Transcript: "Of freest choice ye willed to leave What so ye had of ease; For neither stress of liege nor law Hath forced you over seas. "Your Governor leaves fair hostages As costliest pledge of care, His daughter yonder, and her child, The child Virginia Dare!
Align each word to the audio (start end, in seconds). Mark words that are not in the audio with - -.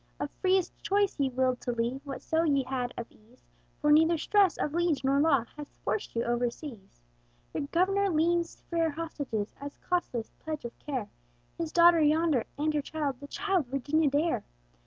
"Of 0.19 0.31
freest 0.41 0.73
choice 0.81 1.19
ye 1.19 1.29
willed 1.29 1.61
to 1.61 1.71
leave 1.71 2.01
What 2.03 2.23
so 2.23 2.41
ye 2.43 2.63
had 2.63 2.91
of 2.97 3.05
ease; 3.11 3.45
For 3.79 3.91
neither 3.91 4.17
stress 4.17 4.57
of 4.57 4.73
liege 4.73 5.03
nor 5.03 5.19
law 5.19 5.45
Hath 5.55 5.67
forced 5.83 6.15
you 6.15 6.23
over 6.23 6.49
seas. 6.49 7.03
"Your 7.53 7.67
Governor 7.67 8.09
leaves 8.09 8.63
fair 8.71 8.89
hostages 8.89 9.53
As 9.61 9.77
costliest 9.77 10.39
pledge 10.39 10.65
of 10.65 10.75
care, 10.79 11.11
His 11.55 11.71
daughter 11.71 12.01
yonder, 12.01 12.45
and 12.57 12.73
her 12.73 12.81
child, 12.81 13.19
The 13.19 13.27
child 13.27 13.67
Virginia 13.67 14.09
Dare! 14.09 14.43